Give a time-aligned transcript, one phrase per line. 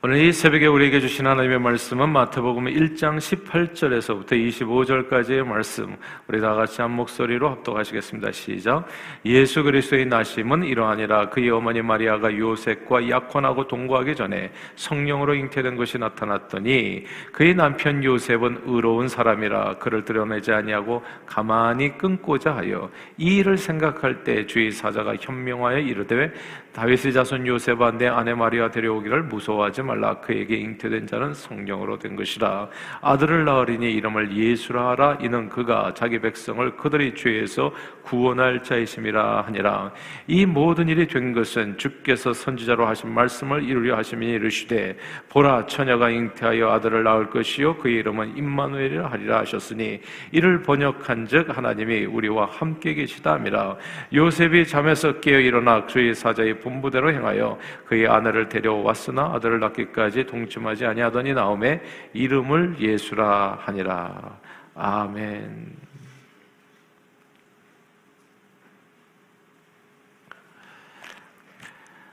[0.00, 5.96] 오늘 이 새벽에 우리에게 주신 하나님의 말씀은 마태복음 1장 18절에서부터 25절까지의 말씀.
[6.28, 8.30] 우리 다 같이 한 목소리로 합독하시겠습니다.
[8.30, 8.86] 시작.
[9.24, 17.02] 예수 그리스도의 나심은 이러하니라 그의 어머니 마리아가 요셉과 약혼하고 동거하기 전에 성령으로 잉태된 것이 나타났더니
[17.32, 24.46] 그의 남편 요셉은 의로운 사람이라 그를 드러내지 아니하고 가만히 끊고자 하여 이 일을 생각할 때
[24.46, 26.32] 주의 사자가 현명하여 이르되
[26.72, 30.20] 다윗의 자손 요셉아 내 아내 마리아 데려오기를 무서워하지 말라.
[30.20, 32.68] 그에게 잉태된 자는 성령으로 된 것이라.
[33.00, 35.18] 아들을 낳으리니 이름을 예수라 하라.
[35.20, 39.92] 이는 그가 자기 백성을 그들의 죄에서 구원할 자이심이라 하니라.
[40.26, 44.96] 이 모든 일이 된 것은 주께서 선지자로 하신 말씀을 이루려 하심이 이르시되
[45.28, 50.00] 보라 처녀가 잉태하여 아들을 낳을 것이요 그의 이름은 임마누엘이라 하리라 하셨으니
[50.32, 53.76] 이를 번역한즉 하나님이 우리와 함께 계시다미라.
[54.14, 61.34] 요셉이 잠에서 깨어 일어나 주의 사자의 본부대로 행하여 그의 아내를 데려왔으나 아들을 낳기까지 동침하지 아니하더니
[61.34, 61.80] 나옴에
[62.12, 64.38] 이름을 예수라 하니라
[64.74, 65.88] 아멘.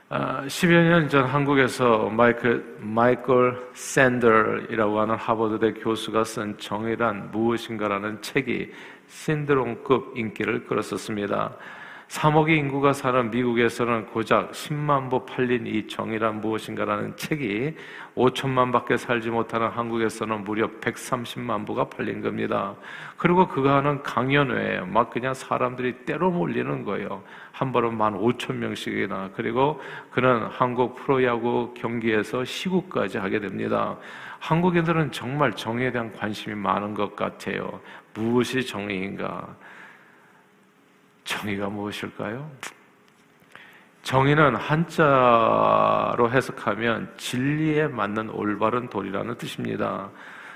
[0.08, 8.72] 10여 아, 년전 한국에서 마이클, 마이클 샌더이라고 하는 하버드대 교수가 쓴 정의란 무엇인가라는 책이
[9.08, 11.56] 신드롬급 인기를 끌었었습니다.
[12.08, 17.74] 3억의 인구가 사는 미국에서는 고작 10만 부 팔린 이 정의란 무엇인가라는 책이
[18.14, 22.74] 5천만 밖에 살지 못하는 한국에서는 무려 130만 부가 팔린 겁니다.
[23.16, 27.24] 그리고 그가 하는 강연회에 막 그냥 사람들이 때로 몰리는 거예요.
[27.50, 29.30] 한 번은 만 5천 명씩이나.
[29.34, 29.80] 그리고
[30.12, 33.96] 그는 한국 프로야구 경기에서 시구까지 하게 됩니다.
[34.38, 37.80] 한국인들은 정말 정의에 대한 관심이 많은 것 같아요.
[38.14, 39.56] 무엇이 정의인가?
[41.26, 42.48] 정의가 무엇일까요?
[44.02, 50.08] 정의는 한자로 해석하면 진리에 맞는 올바른 도리라는 뜻입니다.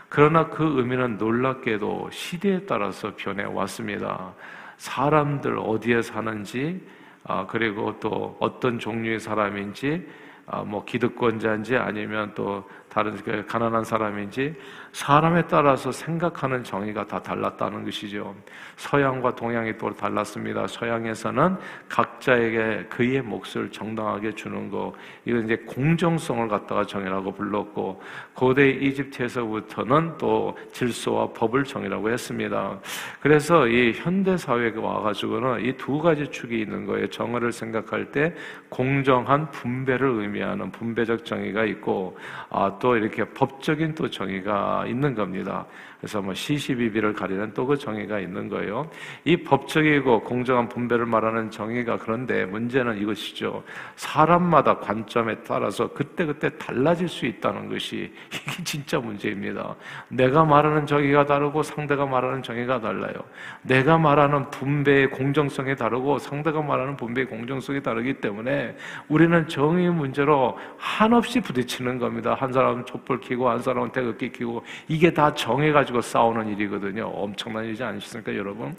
[0.09, 4.33] 그러나 그 의미는 놀랍게도 시대에 따라서 변해 왔습니다.
[4.77, 6.81] 사람들 어디에 사는지,
[7.25, 10.07] 아, 그리고 또 어떤 종류의 사람인지,
[10.47, 14.55] 아, 뭐 기득권자인지 아니면 또 다른 그 가난한 사람인지
[14.93, 18.35] 사람에 따라서 생각하는 정의가 다 달랐다는 것이죠.
[18.77, 20.67] 서양과 동양이 또 달랐습니다.
[20.67, 21.57] 서양에서는
[21.89, 24.93] 각자에게 그의 몫을 정당하게 주는 거,
[25.25, 28.03] 이건 이제 공정성을 갖다가 정의라고 불렀고,
[28.35, 32.81] 고대 이집트에서부터는 또 질서와 법을 정의라고 했습니다.
[33.21, 37.07] 그래서 이 현대 사회에 와가지고는 이 두 가지 축이 있는 거예요.
[37.09, 38.35] 정의를 생각할 때
[38.69, 42.19] 공정한 분배를 의미하는 분배적 정의가 있고,
[42.51, 45.67] 아, 또 이렇게 법적인 또 정의가 있는 겁니다.
[46.01, 48.91] 그래서 뭐 시시비비를 가리는 또 그 정의가 있는 거예요.
[49.25, 53.63] 이 법적이고 공정한 분배를 말하는 정의가 그런데 문제는 이것이죠.
[53.95, 59.77] 사람마다 관점에 따라서 그때 그때 달라질 수 있다는 것이 이게 진짜 문제입니다.
[60.09, 63.15] 내가 말하는 정의가 다르고 상대가 말하는 정의가 달라요.
[63.63, 68.77] 내가 말하는 분배의 공정성이 다르고 상대가 말하는 분배의 공정성이 다르기 때문에
[69.09, 72.35] 우리는 정의 문제로 한없이 부딪히는 겁니다.
[72.35, 75.33] 한 사람은 촛불 켜고 한 사람은 태극기 켜고 이게 다
[75.73, 77.07] 가지고 싸우는 일이거든요.
[77.07, 78.77] 엄청난 일이지 않으십니까, 여러분?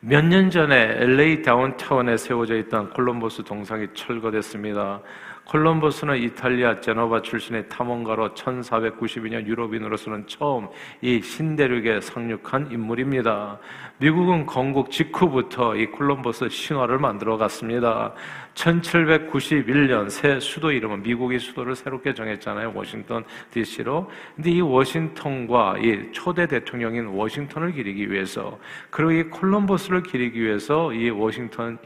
[0.00, 5.00] 몇 년 전에 LA 다운타운에 세워져 있던 콜럼버스 동상이 철거됐습니다.
[5.46, 10.68] 콜럼버스는 이탈리아 제노바 출신의 탐험가로 1492년 유럽인으로서는 처음
[11.00, 13.58] 이 신대륙에 상륙한 인물입니다.
[13.96, 18.12] 미국은 건국 직후부터 이 콜럼버스 신화를 만들어 갔습니다.
[18.58, 22.72] 1791년 새 수도 이름은 미국의 수도를 새롭게 정했잖아요.
[22.74, 24.10] 워싱턴 DC로.
[24.34, 28.58] 근데 이 워싱턴과 이 초대 대통령인 워싱턴을 기리기 위해서
[28.90, 31.78] 그리고 이 콜럼버스를 기리기 위해서 이 워싱턴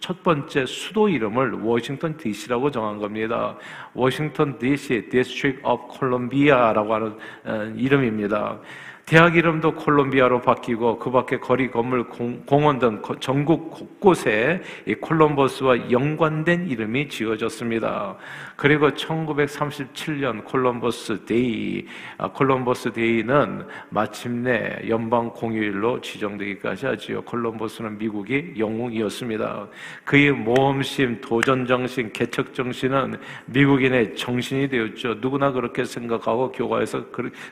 [0.00, 3.56] 첫 번째 수도 이름을 워싱턴 DC라고 정한 겁니다.
[3.94, 8.58] 워싱턴 DC, District of Columbia라고 하는 어, 이름입니다.
[9.04, 15.90] 대학 이름도 콜롬비아로 바뀌고 그 밖에 거리 건물 공, 원 등 전국 곳곳에 이 콜럼버스와
[15.90, 18.16] 연관된 이름이 지어졌습니다.
[18.56, 21.84] 그리고 1937년 콜럼버스 데이,
[22.16, 27.22] 아, 콜럼버스 데이는 마침내 연방 공휴일로 지정되기까지 하지요.
[27.22, 29.66] 콜럼버스는 미국의 영웅이었습니다.
[30.04, 33.16] 그의 모험심, 도전 정신, 개척 정신은
[33.46, 35.16] 미국인의 정신이 되었죠.
[35.20, 37.06] 누구나 그렇게 생각하고 교과에서,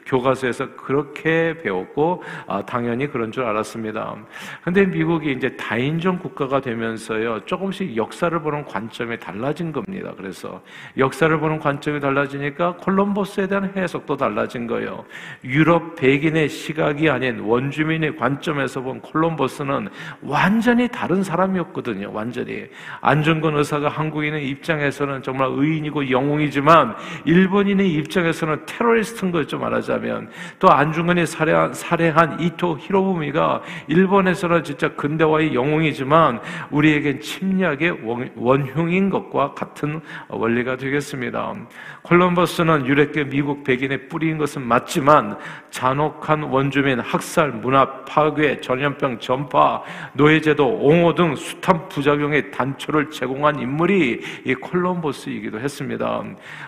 [0.07, 4.17] 교과서에서 그렇게 배웠고 아, 당연히 그런 줄 알았습니다.
[4.65, 10.13] 근데 미국이 이제 다인종 국가가 되면서요 조금씩 역사를 보는 관점이 달라진 겁니다.
[10.17, 10.63] 그래서
[10.97, 15.05] 역사를 보는 관점이 달라지니까 콜럼버스에 대한 해석도 달라진 거예요.
[15.45, 19.89] 유럽 백인의 시각이 아닌 원주민의 관점에서 본 콜럼버스는
[20.23, 22.13] 완전히 다른 사람이었거든요.
[22.13, 22.67] 완전히
[23.01, 26.95] 안중근 의사가 한국인의 입장에서는 정말 의인이고 영웅이지만
[27.25, 36.41] 일본인의 입장에서는 테러리스트인 걸좀 말하자면 또 안중근이 살해한, 살해한 이토 히로부미가 일본에서는 진짜 근대화의 영웅이지만
[36.71, 37.99] 우리에겐 침략의
[38.37, 41.55] 원흉인 것과 같은 원리가 되겠습니다.
[42.03, 45.39] 콜럼버스는 유럽계 미국 백인의 뿌리인 것은 맞지만
[45.71, 49.83] 잔혹한 원주민 학살, 문화 파괴, 전염병 전파,
[50.15, 56.23] 노예제도, 옹호 등 숱한 부작용의 단초를 제공한 인물이 이 콜럼버스이기도 했습니다.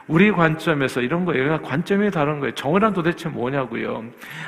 [0.06, 1.60] 우리 관점에서 이런 거예요.
[1.62, 2.54] 관점이 다른 거예요.
[2.54, 4.04] 정의란 도대체 뭐냐고요.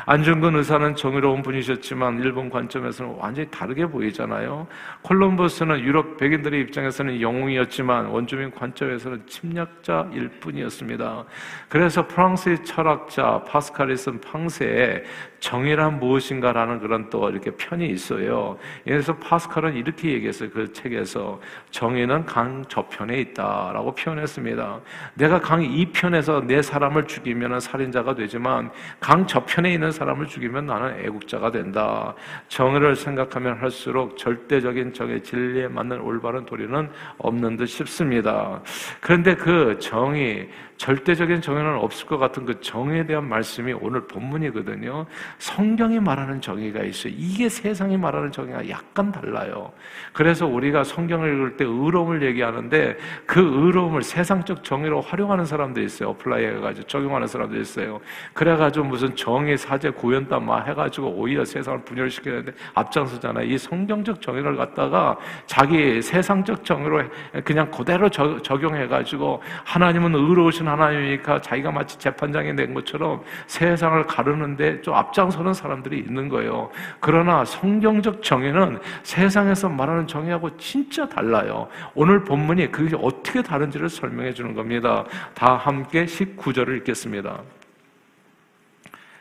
[0.06, 4.66] 안중근 의사는 정의로운 분이셨지만 일본 관점에서는 완전히 다르게 보이잖아요.
[5.02, 11.24] 콜럼버스는 유럽 백인들의 입장에서는 영웅이었지만 원주민 관점에서는 침략자일 뿐이었습니다.
[11.68, 15.02] 그래서 프랑스의 철학자 파스칼이 쓴 팡세에
[15.44, 18.56] 정의란 무엇인가라는 그런 또 이렇게 편이 있어요.
[18.82, 20.48] 그래서 파스칼은 이렇게 얘기했어요.
[20.48, 21.38] 그 책에서
[21.70, 24.80] 정의는 강 저편에 있다라고 표현했습니다.
[25.12, 28.70] 내가 강 이편에서 내 사람을 죽이면 살인자가 되지만
[29.00, 32.14] 강 저편에 있는 사람을 죽이면 나는 애국자가 된다.
[32.48, 36.88] 정의를 생각하면 할수록 절대적인 정의 진리에 맞는 올바른 도리는
[37.18, 38.62] 없는 듯 싶습니다.
[39.02, 45.06] 그런데 그 정의 절대적인 정의는 없을 것 같은 그 정의에 대한 말씀이 오늘 본문이거든요.
[45.38, 47.12] 성경이 말하는 정의가 있어요.
[47.16, 49.72] 이게 세상이 말하는 정의가 약간 달라요.
[50.12, 52.96] 그래서 우리가 성경을 읽을 때 의로움을 얘기하는데
[53.26, 56.10] 그 의로움을 세상적 정의로 활용하는 사람도 있어요.
[56.10, 58.00] apply 해가지고 적용하는 사람도 있어요.
[58.32, 63.46] 그래가지고 무슨 정의 사제 구현단 막 해가지고 오히려 세상을 분열시키는데 앞장서잖아요.
[63.46, 65.16] 이 성경적 정의를 갖다가
[65.46, 67.04] 자기 세상적 정의로
[67.44, 75.54] 그냥 그대로 적용해가지고 하나님은 의로우신 하나님이니까 자기가 마치 재판장이 된 것처럼 세상을 가르는데 좀 앞장서는
[75.54, 76.70] 사람들이 있는 거예요.
[76.98, 81.68] 그러나 성경적 정의는 세상에서 말하는 정의하고 진짜 달라요.
[81.94, 85.04] 오늘 본문이 그게 어떻게 다른지를 설명해 주는 겁니다.
[85.32, 87.40] 다 함께 19절을 읽겠습니다.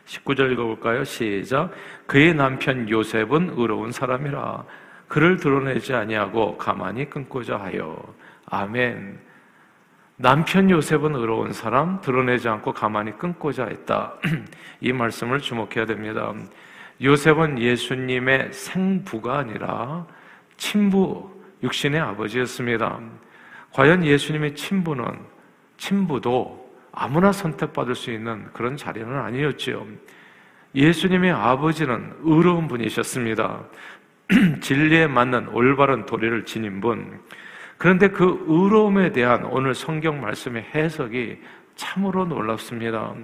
[0.06, 1.04] 19절 읽어볼까요?
[1.04, 1.70] 시작.
[2.06, 4.64] 그의 남편 요셉은 의로운 사람이라
[5.08, 7.96] 그를 드러내지 아니하고 가만히 끊고자 하여.
[8.46, 9.18] 아멘.
[10.16, 14.14] 남편 요셉은 의로운 사람, 드러내지 않고 가만히 끊고자 했다.
[14.80, 16.32] 이 말씀을 주목해야 됩니다.
[17.02, 20.06] 요셉은 예수님의 생부가 아니라
[20.56, 21.28] 친부,
[21.64, 23.00] 육신의 아버지였습니다.
[23.72, 25.04] 과연 예수님의 친부는,
[25.78, 29.84] 친부도 아무나 선택받을 수 있는 그런 자리는 아니었지요.
[30.76, 33.64] 예수님의 아버지는 의로운 분이셨습니다.
[34.62, 37.20] 진리에 맞는 올바른 도리를 지닌 분,
[37.76, 41.38] 그런데 그 의로움에 대한 오늘 성경 말씀의 해석이
[41.76, 43.14] 참으로 놀랍습니다.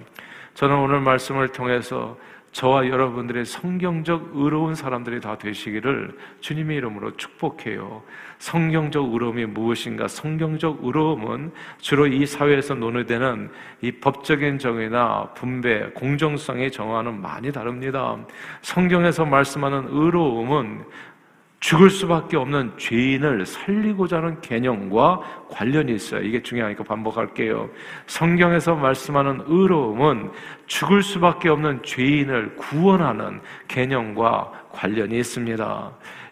[0.55, 2.17] 저는 오늘 말씀을 통해서
[2.52, 8.02] 저와 여러분들의 성경적 의로운 사람들이 다 되시기를 주님의 이름으로 축복해요.
[8.38, 10.08] 성경적 의로움이 무엇인가?
[10.08, 13.50] 성경적 의로움은 주로 이 사회에서 논의되는
[13.82, 18.17] 이 법적인 정의나 분배, 공정성의 정화는 많이 다릅니다.
[18.62, 20.85] 성경에서 말씀하는 의로움은
[21.61, 25.21] 죽을 수밖에 없는 죄인을 살리고자 하는 개념과
[25.51, 26.23] 관련이 있어요.
[26.23, 27.69] 이게 중요하니까 반복할게요.
[28.07, 30.31] 성경에서 말씀하는 의로움은
[30.67, 35.91] 죽을 수밖에 없는 죄인을 구원하는 개념과 관련이 있습니다.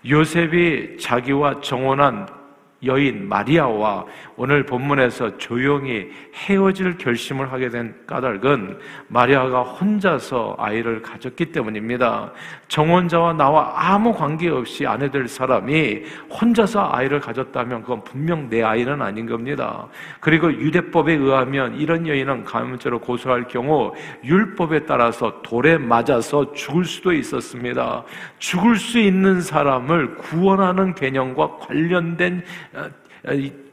[0.08, 2.37] 요셉이 자기와 정혼한
[2.84, 4.04] 여인 마리아와
[4.36, 12.32] 오늘 본문에서 조용히 헤어질 결심을 하게 된 까닭은 마리아가 혼자서 아이를 가졌기 때문입니다.
[12.68, 19.26] 정혼자와 나와 아무 관계없이 아내 될 사람이 혼자서 아이를 가졌다면 그건 분명 내 아이는 아닌
[19.26, 19.88] 겁니다.
[20.20, 28.04] 그리고 유대법에 의하면 이런 여인은 감염죄로 고소할 경우 율법에 따라서 돌에 맞아서 죽을 수도 있었습니다.
[28.38, 32.67] 죽을 수 있는 사람을 구원하는 개념과 관련된 어,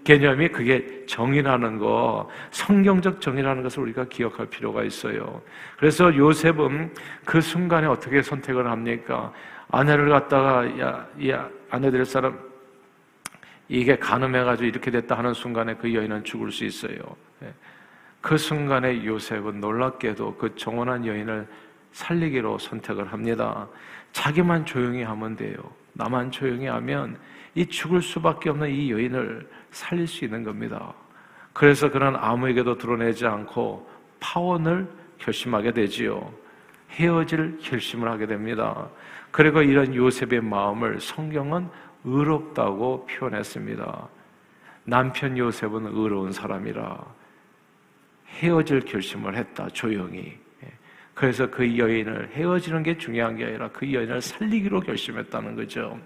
[0.03, 5.41] 개념이 그게 정의라는 거, 성경적 정의라는 것을 우리가 기억할 필요가 있어요.
[5.77, 6.93] 그래서 요셉은
[7.25, 9.31] 그 순간에 어떻게 선택을 합니까?
[9.71, 12.39] 아내를 갖다가, 야, 야, 아내 될 사람,
[13.67, 16.97] 이게 가늠해가지고 이렇게 됐다 하는 순간에 그 여인은 죽을 수 있어요.
[17.43, 17.51] 예.
[18.21, 21.47] 그 순간에 요셉은 놀랍게도 그 정원한 여인을
[21.91, 23.67] 살리기로 선택을 합니다.
[24.11, 25.55] 자기만 조용히 하면 돼요.
[25.93, 27.17] 나만 조용히 하면
[27.55, 30.93] 이 죽을 수밖에 없는 이 여인을 살릴 수 있는 겁니다.
[31.53, 36.33] 그래서 그는 아무에게도 드러내지 않고 파원을 결심하게 되지요.
[36.91, 38.89] 헤어질 결심을 하게 됩니다.
[39.31, 41.69] 그리고 이런 요셉의 마음을 성경은
[42.03, 44.09] 의롭다고 표현했습니다.
[44.83, 47.03] 남편 요셉은 의로운 사람이라
[48.27, 50.37] 헤어질 결심을 했다, 조용히.
[50.63, 50.71] 예.
[51.13, 55.99] 그래서 그 여인을 헤어지는 게 중요한 게 아니라 그 여인을 살리기로 결심했다는 거죠.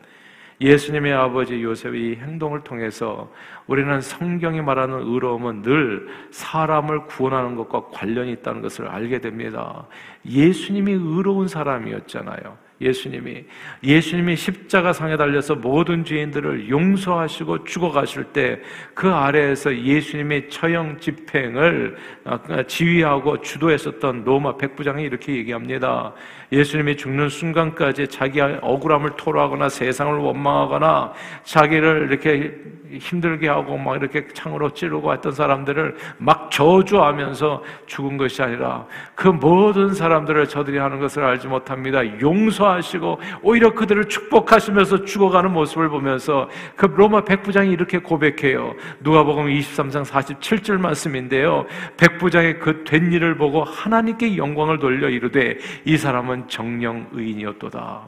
[0.62, 3.32] 예수님의 아버지 요셉의 행동을 통해서
[3.68, 9.88] 우리는 성경이 말하는 의로움은 늘 사람을 구원하는 것과 관련이 있다는 것을 알게 됩니다.
[10.26, 12.69] 예수님이 의로운 사람이었잖아요.
[12.82, 13.46] 예수님이
[13.84, 18.60] 예수님이 십자가 상에 달려서 모든 죄인들을 용서하시고 죽어가실 때
[19.00, 21.96] 그 아래에서 예수님의 처형 집행을
[22.26, 26.12] 어, 지휘하고 주도했었던 로마 백부장이 이렇게 얘기합니다.
[26.52, 32.54] 예수님이 죽는 순간까지 자기 억울함을 토로하거나 세상을 원망하거나 자기를 이렇게
[32.98, 39.94] 힘들게 하고 막 이렇게 창으로 찌르고 했던 사람들을 막 저주하면서 죽은 것이 아니라 그 모든
[39.94, 42.04] 사람들을 저들이 하는 것을 알지 못합니다.
[42.20, 48.74] 용서 하시고 오히려 그들을 축복하시면서 죽어가는 모습을 보면서 그 로마 백부장이 이렇게 고백해요.
[49.02, 51.66] 누가복음 23장 47절 말씀인데요.
[51.98, 58.02] 백부장의 그 된 일을 보고 하나님께 영광을 돌려 이르되 이 사람은 정령 의인이었도다.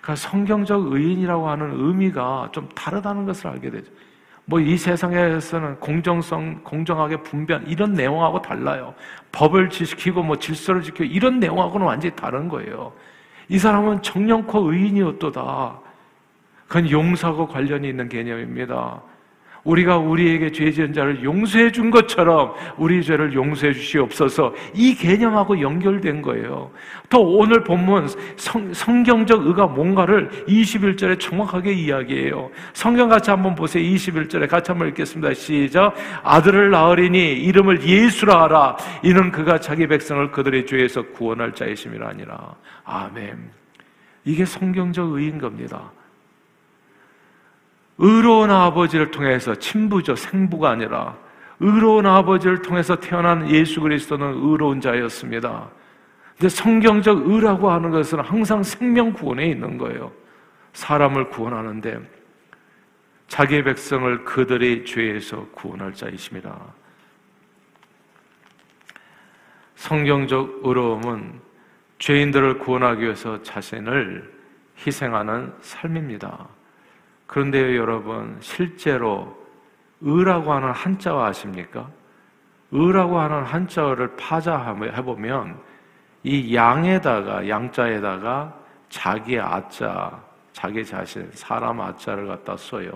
[0.00, 3.90] 그러니까 성경적 의인이라고 하는 의미가 좀 다르다는 것을 알게 되죠.
[4.44, 8.94] 뭐이 세상에서는 공정성, 공정하게 분변 이런 내용하고 달라요.
[9.32, 12.92] 법을 지키고 뭐 질서를 지키고 이런 내용하고는 완전히 다른 거예요.
[13.48, 15.80] 이 사람은 정령코 의인이었도다.
[16.66, 19.02] 그건 용서하고 관련이 있는 개념입니다.
[19.64, 26.22] 우리가 우리에게 죄 지은 자를 용서해 준 것처럼 우리 죄를 용서해 주시옵소서 이 개념하고 연결된
[26.22, 26.70] 거예요.
[27.08, 32.50] 또 오늘 본문 성, 성경적 의가 뭔가를 21절에 정확하게 이야기해요.
[32.72, 33.82] 성경 같이 한번 보세요.
[33.82, 35.34] 21절에 같이 한번 읽겠습니다.
[35.34, 35.94] 시작.
[36.22, 38.76] 아들을 낳으리니 이름을 예수라 하라.
[39.02, 42.54] 이는 그가 자기 백성을 그들의 죄에서 구원할 자이심이라 아니라.
[42.84, 43.50] 아멘.
[44.24, 45.90] 이게 성경적 의인 겁니다.
[47.98, 50.16] 의로운 아버지를 통해서 친부죠.
[50.16, 51.16] 생부가 아니라
[51.60, 55.68] 의로운 아버지를 통해서 태어난 예수 그리스도는 의로운 자였습니다.
[56.36, 60.12] 근데 성경적 의라고 하는 것은 항상 생명 구원에 있는 거예요.
[60.72, 62.00] 사람을 구원하는데
[63.26, 66.56] 자기의 백성을 그들의 죄에서 구원할 자이십니다.
[69.74, 71.40] 성경적 의로움은
[71.98, 74.32] 죄인들을 구원하기 위해서 자신을
[74.86, 76.57] 희생하는 삶입니다.
[77.28, 79.36] 그런데요, 여러분, 실제로
[80.00, 81.86] 의라고 하는 한자와 아십니까?
[82.72, 85.60] 의라고 하는 한자어를 파자해보면
[86.24, 88.54] 이 양에다가, 양자에다가
[88.88, 90.18] 자기 아자,
[90.52, 92.90] 자기 자신, 사람 아자를 갖다 써요.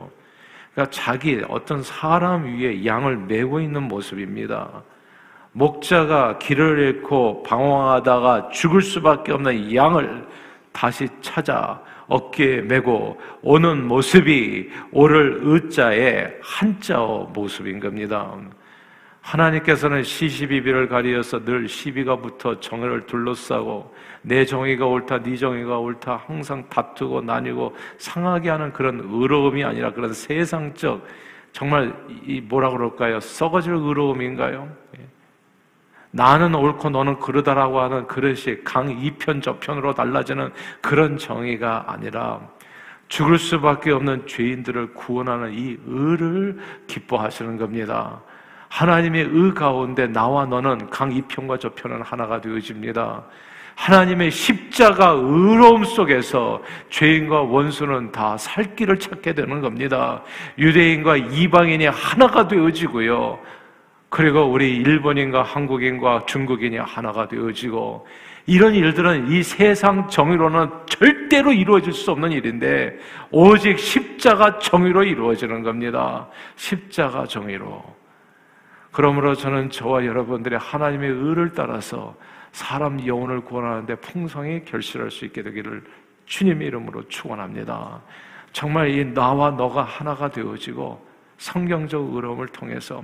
[0.72, 4.82] 그러니까 자기 어떤 사람 위에 양을 메고 있는 모습입니다.
[5.52, 10.26] 목자가 길을 잃고 방황하다가 죽을 수밖에 없는 양을
[10.72, 11.78] 다시 찾아
[12.08, 18.36] 어깨에 메고 오는 모습이 오를 의자의 한자어 모습인 겁니다.
[19.22, 26.68] 하나님께서는 시시비비를 가리어서 늘 시비가 붙어 정의를 둘러싸고 내 정의가 옳다, 네 정의가 옳다 항상
[26.68, 31.06] 다투고 나뉘고 상하게 하는 그런 의로움이 아니라 그런 세상적
[31.52, 31.94] 정말
[32.26, 33.20] 이 뭐라 그럴까요?
[33.20, 34.68] 썩어질 의로움인가요?
[36.14, 36.16] 예.
[36.16, 42.40] 나는 옳고 너는 그러다라고 하는 그릇이 강 이편 저편으로 달라지는 그런 정의가 아니라
[43.08, 48.20] 죽을 수밖에 없는 죄인들을 구원하는 이 의를 기뻐하시는 겁니다.
[48.68, 53.22] 하나님의 의 가운데 나와 너는 강 이편과 저편은 하나가 되어집니다.
[53.74, 60.22] 하나님의 십자가 의로움 속에서 죄인과 원수는 다 살 길을 찾게 되는 겁니다.
[60.58, 63.38] 유대인과 이방인이 하나가 되어지고요.
[64.12, 68.06] 그리고 우리 일본인과 한국인과 중국인이 하나가 되어지고
[68.44, 72.98] 이런 일들은 이 세상 정의로는 절대로 이루어질 수 없는 일인데
[73.30, 76.28] 오직 십자가 정의로 이루어지는 겁니다.
[76.56, 77.82] 십자가 정의로.
[78.90, 82.14] 그러므로 저는 저와 여러분들의 하나님의 의를 따라서
[82.50, 85.84] 사람 영혼을 구원하는데 풍성히 결실할 수 있게 되기를
[86.26, 88.02] 주님의 이름으로 축원합니다.
[88.52, 91.02] 정말 이 나와 너가 하나가 되어지고
[91.38, 93.02] 성경적 의로움을 통해서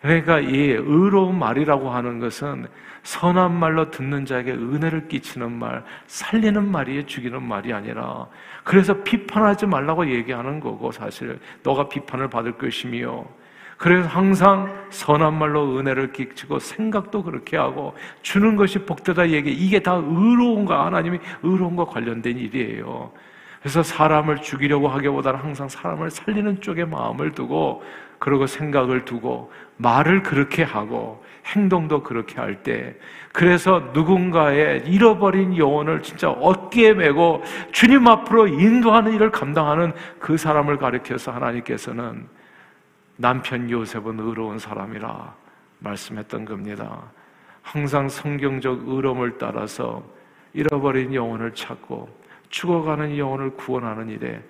[0.00, 2.66] 그러니까 이 의로운 말이라고 하는 것은
[3.02, 8.26] 선한 말로 듣는 자에게 은혜를 끼치는 말, 살리는 말이 죽이는 말이 아니라
[8.64, 11.38] 그래서 비판하지 말라고 얘기하는 거고 사실.
[11.62, 13.24] 너가 비판을 받을 것이며.
[13.76, 19.50] 그래서 항상 선한 말로 은혜를 끼치고 생각도 그렇게 하고 주는 것이 복되다 얘기.
[19.52, 23.10] 이게 다 의로운가 하나님이 의로운과 관련된 일이에요.
[23.60, 27.82] 그래서 사람을 죽이려고 하기보다는 항상 사람을 살리는 쪽에 마음을 두고
[28.18, 32.94] 그러고 생각을 두고 말을 그렇게 하고 행동도 그렇게 할 때
[33.32, 41.32] 그래서 누군가의 잃어버린 영혼을 진짜 어깨에 메고 주님 앞으로 인도하는 일을 감당하는 그 사람을 가리켜서
[41.32, 42.26] 하나님께서는
[43.16, 45.34] 남편 요셉은 의로운 사람이라
[45.78, 47.02] 말씀했던 겁니다.
[47.62, 50.02] 항상 성경적 의로움을 따라서
[50.52, 52.19] 잃어버린 영혼을 찾고
[52.50, 54.42] 죽어가는 영혼을 구원하는 일에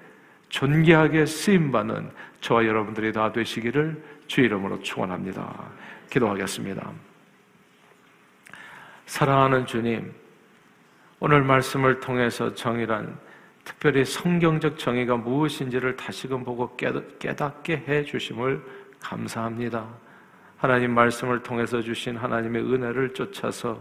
[0.48, 5.70] 존귀하게 쓰임받는 저와 여러분들이 다 되시기를 주 이름으로 축원합니다.
[6.10, 6.90] 기도하겠습니다.
[9.06, 10.12] 사랑하는 주님,
[11.20, 13.18] 오늘 말씀을 통해서 정의란
[13.64, 18.60] 특별히 성경적 정의가 무엇인지를 다시금 보고 깨닫게 해 주심을
[19.00, 19.86] 감사합니다.
[20.56, 23.80] 하나님 말씀을 통해서 주신 하나님의 은혜를 쫓아서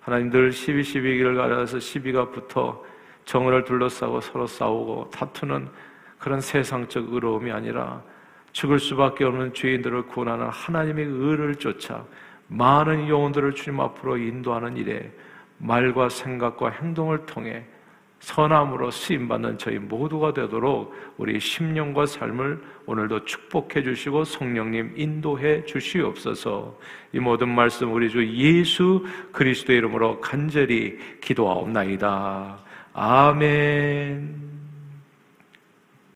[0.00, 2.84] 하나님 늘 시비 시비를 가려서 시비가 붙어
[3.26, 5.68] 정을 둘러싸고 서로 싸우고 다투는
[6.18, 8.02] 그런 세상적 의로움이 아니라
[8.52, 12.04] 죽을 수밖에 없는 죄인들을 구원하는 하나님의 의를 쫓아
[12.48, 15.12] 많은 영혼들을 주님 앞으로 인도하는 일에
[15.58, 17.64] 말과 생각과 행동을 통해
[18.20, 26.78] 선함으로 쓰임받는 저희 모두가 되도록 우리 심령과 삶을 오늘도 축복해 주시고 성령님 인도해 주시옵소서
[27.12, 32.65] 이 모든 말씀 우리 주 예수 그리스도 이름으로 간절히 기도하옵나이다.
[32.98, 34.55] 아멘.